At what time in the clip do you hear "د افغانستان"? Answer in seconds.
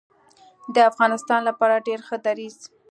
0.75-1.41